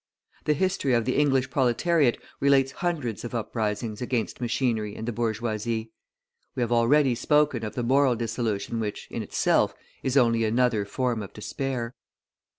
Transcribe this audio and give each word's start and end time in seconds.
The 0.45 0.55
history 0.55 0.93
of 0.95 1.05
the 1.05 1.15
English 1.15 1.51
proletariat 1.51 2.17
relates 2.39 2.71
hundreds 2.71 3.23
of 3.23 3.35
uprisings 3.35 4.01
against 4.01 4.41
machinery 4.41 4.95
and 4.95 5.07
the 5.07 5.11
bourgeoisie; 5.11 5.91
we 6.55 6.61
have 6.61 6.71
already 6.71 7.13
spoken 7.13 7.63
of 7.63 7.75
the 7.75 7.83
moral 7.83 8.15
dissolution 8.15 8.79
which, 8.79 9.07
in 9.11 9.21
itself, 9.21 9.75
is 10.01 10.17
only 10.17 10.43
another 10.43 10.85
form 10.85 11.21
of 11.21 11.33
despair. 11.33 11.93